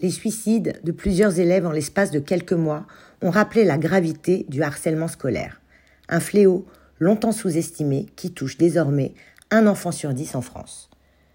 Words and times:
les 0.00 0.10
suicides 0.10 0.80
de 0.82 0.92
plusieurs 0.92 1.38
élèves 1.38 1.66
en 1.66 1.72
l'espace 1.72 2.10
de 2.10 2.20
quelques 2.20 2.52
mois 2.52 2.86
ont 3.22 3.30
rappelé 3.30 3.64
la 3.64 3.78
gravité 3.78 4.46
du 4.48 4.62
harcèlement 4.62 5.08
scolaire, 5.08 5.60
un 6.08 6.20
fléau 6.20 6.66
longtemps 6.98 7.32
sous-estimé 7.32 8.06
qui 8.16 8.32
touche 8.32 8.56
désormais 8.56 9.14
un 9.50 9.66
enfant 9.66 9.92
sur 9.92 10.14
dix 10.14 10.34
en 10.34 10.40
France. 10.40 10.88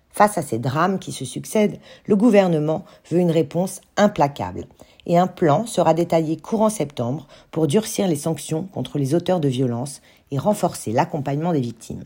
Face 0.09 0.37
à 0.37 0.41
ces 0.41 0.59
drames 0.59 0.99
qui 0.99 1.11
se 1.11 1.25
succèdent, 1.25 1.77
le 2.07 2.15
gouvernement 2.15 2.85
veut 3.11 3.19
une 3.19 3.31
réponse 3.31 3.81
implacable 3.97 4.65
et 5.05 5.17
un 5.17 5.27
plan 5.27 5.65
sera 5.65 5.93
détaillé 5.93 6.37
courant 6.37 6.69
septembre 6.69 7.27
pour 7.51 7.67
durcir 7.67 8.07
les 8.07 8.15
sanctions 8.15 8.63
contre 8.63 8.97
les 8.97 9.13
auteurs 9.13 9.41
de 9.41 9.49
violences 9.49 10.01
et 10.31 10.39
renforcer 10.39 10.91
l'accompagnement 10.91 11.51
des 11.51 11.59
victimes. 11.59 12.03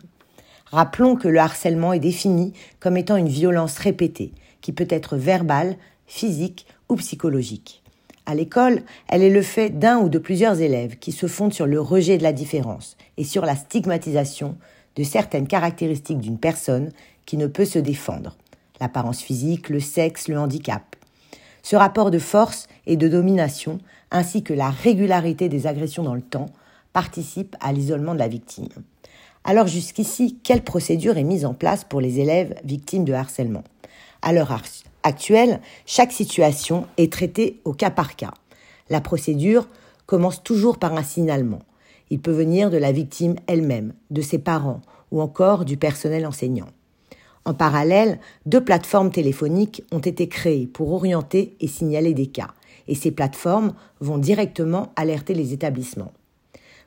Rappelons 0.66 1.16
que 1.16 1.28
le 1.28 1.40
harcèlement 1.40 1.94
est 1.94 2.00
défini 2.00 2.54
comme 2.80 2.98
étant 2.98 3.16
une 3.16 3.30
violence 3.30 3.78
répétée 3.78 4.34
qui 4.62 4.74
peut 4.74 4.88
être 4.90 5.16
verbale, 5.16 5.78
physique 6.10 6.66
ou 6.90 6.96
psychologique. 6.98 7.82
À 8.26 8.36
l'école, 8.36 8.82
elle 9.08 9.24
est 9.24 9.30
le 9.30 9.42
fait 9.42 9.70
d'un 9.70 10.00
ou 10.00 10.10
de 10.10 10.20
plusieurs 10.20 10.60
élèves 10.60 10.98
qui 11.00 11.12
se 11.12 11.28
fondent 11.28 11.54
sur 11.54 11.66
le 11.66 11.80
rejet 11.80 12.18
de 12.18 12.24
la 12.24 12.34
différence 12.34 12.98
et 13.18 13.24
sur 13.24 13.46
la 13.46 13.56
stigmatisation 13.56 14.58
de 14.96 15.04
certaines 15.04 15.48
caractéristiques 15.48 16.20
d'une 16.20 16.38
personne 16.38 16.92
qui 17.26 17.38
ne 17.38 17.48
peut 17.48 17.66
se 17.66 17.80
défendre. 17.80 18.36
L'apparence 18.82 19.22
physique, 19.22 19.70
le 19.70 19.80
sexe, 19.80 20.28
le 20.28 20.38
handicap. 20.38 20.96
Ce 21.64 21.76
rapport 21.76 22.12
de 22.12 22.20
force 22.20 22.68
et 22.86 22.98
de 22.98 23.08
domination, 23.08 23.80
ainsi 24.12 24.44
que 24.44 24.54
la 24.54 24.70
régularité 24.70 25.50
des 25.50 25.68
agressions 25.68 26.04
dans 26.04 26.16
le 26.16 26.22
temps, 26.22 26.48
participent 26.94 27.56
à 27.62 27.72
l'isolement 27.72 28.14
de 28.14 28.20
la 28.20 28.28
victime. 28.28 28.70
Alors 29.44 29.68
jusqu'ici, 29.68 30.38
quelle 30.44 30.64
procédure 30.64 31.18
est 31.18 31.24
mise 31.24 31.46
en 31.46 31.54
place 31.54 31.84
pour 31.84 32.02
les 32.02 32.20
élèves 32.20 32.56
victimes 32.64 33.06
de 33.06 33.14
harcèlement? 33.14 33.64
À 34.22 34.34
l'heure 34.34 34.52
actuelle, 35.04 35.62
chaque 35.86 36.12
situation 36.12 36.88
est 36.98 37.12
traitée 37.12 37.62
au 37.66 37.74
cas 37.74 37.92
par 37.92 38.16
cas. 38.16 38.34
La 38.90 39.02
procédure 39.02 39.68
commence 40.06 40.44
toujours 40.44 40.78
par 40.78 40.94
un 40.94 41.04
signalement. 41.04 41.62
Il 42.10 42.20
peut 42.20 42.32
venir 42.32 42.70
de 42.70 42.78
la 42.78 42.92
victime 42.92 43.36
elle-même, 43.48 43.94
de 44.10 44.22
ses 44.22 44.40
parents 44.40 44.82
ou 45.12 45.22
encore 45.22 45.66
du 45.66 45.78
personnel 45.78 46.26
enseignant. 46.26 46.70
En 47.46 47.54
parallèle, 47.54 48.20
deux 48.46 48.64
plateformes 48.64 49.12
téléphoniques 49.12 49.84
ont 49.92 50.00
été 50.00 50.28
créées 50.28 50.68
pour 50.68 50.94
orienter 50.94 51.56
et 51.60 51.68
signaler 51.68 52.14
des 52.14 52.28
cas, 52.28 52.50
et 52.88 52.96
ces 52.96 53.12
plateformes 53.12 53.74
vont 54.02 54.18
directement 54.18 54.92
alerter 54.96 55.34
les 55.34 55.54
établissements. 55.54 56.12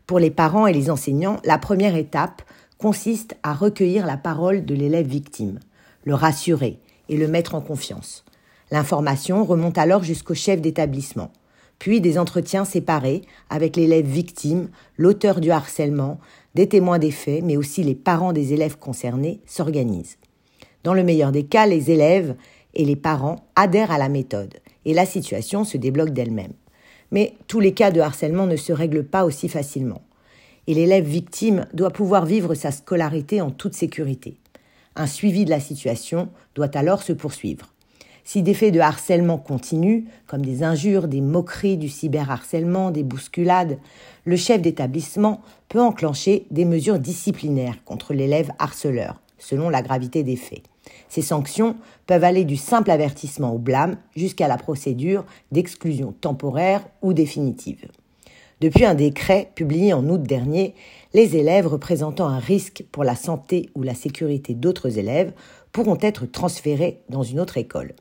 Pour 0.06 0.18
les 0.18 0.30
parents 0.30 0.66
et 0.66 0.72
les 0.72 0.90
enseignants, 0.90 1.38
la 1.44 1.58
première 1.58 1.96
étape 1.96 2.42
consiste 2.78 3.36
à 3.42 3.54
recueillir 3.54 4.06
la 4.06 4.16
parole 4.16 4.64
de 4.64 4.74
l'élève 4.74 5.06
victime, 5.06 5.60
le 6.04 6.14
rassurer 6.14 6.80
et 7.12 7.16
le 7.16 7.28
mettre 7.28 7.54
en 7.54 7.60
confiance. 7.60 8.24
L'information 8.70 9.44
remonte 9.44 9.76
alors 9.76 10.02
jusqu'au 10.02 10.34
chef 10.34 10.60
d'établissement, 10.62 11.30
puis 11.78 12.00
des 12.00 12.18
entretiens 12.18 12.64
séparés 12.64 13.22
avec 13.50 13.76
l'élève 13.76 14.06
victime, 14.06 14.70
l'auteur 14.96 15.40
du 15.40 15.50
harcèlement, 15.50 16.18
des 16.54 16.68
témoins 16.68 16.98
des 16.98 17.10
faits, 17.10 17.44
mais 17.44 17.56
aussi 17.56 17.82
les 17.82 17.94
parents 17.94 18.32
des 18.32 18.54
élèves 18.54 18.78
concernés 18.78 19.40
s'organisent. 19.46 20.16
Dans 20.84 20.94
le 20.94 21.04
meilleur 21.04 21.32
des 21.32 21.44
cas, 21.44 21.66
les 21.66 21.90
élèves 21.90 22.34
et 22.74 22.86
les 22.86 22.96
parents 22.96 23.44
adhèrent 23.56 23.90
à 23.90 23.98
la 23.98 24.08
méthode 24.08 24.54
et 24.86 24.94
la 24.94 25.04
situation 25.04 25.64
se 25.64 25.76
débloque 25.76 26.10
d'elle-même. 26.10 26.54
Mais 27.10 27.34
tous 27.46 27.60
les 27.60 27.74
cas 27.74 27.90
de 27.90 28.00
harcèlement 28.00 28.46
ne 28.46 28.56
se 28.56 28.72
règlent 28.72 29.04
pas 29.04 29.24
aussi 29.24 29.50
facilement. 29.50 30.00
Et 30.66 30.72
l'élève 30.72 31.04
victime 31.04 31.66
doit 31.74 31.90
pouvoir 31.90 32.24
vivre 32.24 32.54
sa 32.54 32.70
scolarité 32.70 33.42
en 33.42 33.50
toute 33.50 33.74
sécurité. 33.74 34.38
Un 34.96 35.06
suivi 35.06 35.44
de 35.44 35.50
la 35.50 35.60
situation 35.60 36.28
doit 36.54 36.76
alors 36.76 37.02
se 37.02 37.12
poursuivre. 37.12 37.68
Si 38.24 38.42
des 38.42 38.54
faits 38.54 38.72
de 38.72 38.80
harcèlement 38.80 39.38
continuent, 39.38 40.04
comme 40.26 40.44
des 40.44 40.62
injures, 40.62 41.08
des 41.08 41.20
moqueries, 41.20 41.76
du 41.76 41.88
cyberharcèlement, 41.88 42.90
des 42.90 43.02
bousculades, 43.02 43.78
le 44.24 44.36
chef 44.36 44.62
d'établissement 44.62 45.40
peut 45.68 45.80
enclencher 45.80 46.46
des 46.50 46.64
mesures 46.64 46.98
disciplinaires 46.98 47.82
contre 47.84 48.14
l'élève 48.14 48.52
harceleur, 48.58 49.20
selon 49.38 49.70
la 49.70 49.82
gravité 49.82 50.22
des 50.22 50.36
faits. 50.36 50.62
Ces 51.08 51.22
sanctions 51.22 51.76
peuvent 52.06 52.24
aller 52.24 52.44
du 52.44 52.56
simple 52.56 52.90
avertissement 52.90 53.52
au 53.52 53.58
blâme 53.58 53.96
jusqu'à 54.14 54.48
la 54.48 54.56
procédure 54.56 55.24
d'exclusion 55.50 56.12
temporaire 56.12 56.86
ou 57.02 57.12
définitive. 57.12 57.86
Depuis 58.62 58.84
un 58.84 58.94
décret 58.94 59.50
publié 59.56 59.92
en 59.92 60.08
août 60.08 60.22
dernier, 60.22 60.76
les 61.14 61.36
élèves 61.36 61.66
représentant 61.66 62.28
un 62.28 62.38
risque 62.38 62.84
pour 62.92 63.02
la 63.02 63.16
santé 63.16 63.70
ou 63.74 63.82
la 63.82 63.96
sécurité 63.96 64.54
d'autres 64.54 64.98
élèves 64.98 65.32
pourront 65.72 65.98
être 66.00 66.26
transférés 66.26 67.00
dans 67.08 67.24
une 67.24 67.40
autre 67.40 67.56
école. 67.56 67.92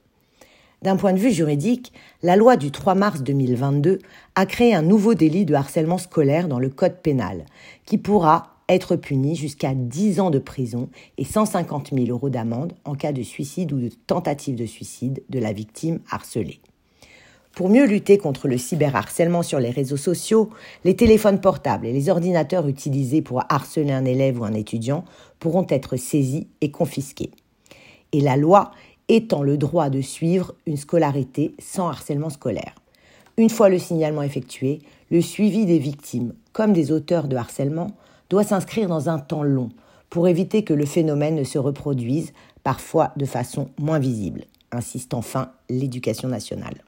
D'un 0.84 0.98
point 0.98 1.14
de 1.14 1.18
vue 1.18 1.32
juridique, 1.32 1.92
la 2.22 2.36
loi 2.36 2.58
du 2.58 2.70
3 2.70 2.94
mars 2.94 3.24
2022 3.24 3.98
a 4.36 4.46
créé 4.46 4.76
un 4.76 4.84
nouveau 4.84 5.16
délit 5.16 5.46
de 5.46 5.56
harcèlement 5.56 5.98
scolaire 5.98 6.48
dans 6.48 6.60
le 6.60 6.70
Code 6.70 7.02
pénal, 7.02 7.48
qui 7.86 7.98
pourra 7.98 8.58
être 8.70 8.96
puni 8.96 9.36
jusqu'à 9.36 9.74
10 9.74 10.20
ans 10.20 10.30
de 10.30 10.38
prison 10.38 10.90
et 11.18 11.26
150 11.26 11.90
000 11.92 12.06
euros 12.10 12.30
d'amende 12.30 12.74
en 12.86 12.94
cas 12.94 13.14
de 13.14 13.24
suicide 13.24 13.74
ou 13.74 13.80
de 13.80 13.90
tentative 14.06 14.58
de 14.58 14.68
suicide 14.68 15.24
de 15.28 15.40
la 15.40 15.54
victime 15.54 16.02
harcelée. 16.12 16.60
Pour 17.62 17.70
mieux 17.70 17.86
lutter 17.86 18.18
contre 18.18 18.48
le 18.48 18.58
cyberharcèlement 18.58 19.44
sur 19.44 19.60
les 19.60 19.70
réseaux 19.70 19.96
sociaux, 19.96 20.50
les 20.84 20.96
téléphones 20.96 21.40
portables 21.40 21.86
et 21.86 21.94
les 21.94 22.10
ordinateurs 22.10 22.68
utilisés 22.68 23.22
pour 23.22 23.44
harceler 23.50 23.92
un 23.92 24.04
élève 24.04 24.42
ou 24.42 24.46
un 24.46 24.56
étudiant 24.56 25.06
pourront 25.38 25.68
être 25.70 25.96
saisis 25.96 26.48
et 26.62 26.72
confisqués. 26.72 27.30
Et 28.14 28.22
la 28.22 28.36
loi 28.36 28.72
étend 29.10 29.44
le 29.44 29.60
droit 29.60 29.92
de 29.92 30.02
suivre 30.02 30.56
une 30.66 30.76
scolarité 30.76 31.54
sans 31.60 31.88
harcèlement 31.88 32.32
scolaire. 32.32 32.74
Une 33.38 33.52
fois 33.52 33.70
le 33.70 33.78
signalement 33.78 34.24
effectué, 34.24 34.80
le 35.12 35.22
suivi 35.22 35.68
des 35.68 35.78
victimes 35.78 36.34
comme 36.54 36.74
des 36.74 36.92
auteurs 36.92 37.28
de 37.28 37.36
harcèlement 37.36 37.92
doit 38.32 38.44
s'inscrire 38.44 38.88
dans 38.88 39.08
un 39.08 39.20
temps 39.20 39.44
long 39.44 39.70
pour 40.10 40.28
éviter 40.28 40.64
que 40.64 40.74
le 40.74 40.88
phénomène 40.88 41.36
ne 41.36 41.44
se 41.44 41.60
reproduise, 41.60 42.34
parfois 42.64 43.12
de 43.18 43.26
façon 43.26 43.70
moins 43.78 44.00
visible, 44.00 44.46
insiste 44.72 45.14
enfin 45.14 45.52
l'éducation 45.70 46.28
nationale. 46.28 46.82